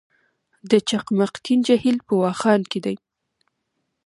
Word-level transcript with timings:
د 0.69 0.71
چقمقتین 0.89 1.59
جهیل 1.67 1.97
په 2.07 2.13
واخان 2.21 2.61
کې 2.71 2.79
دی 2.85 2.95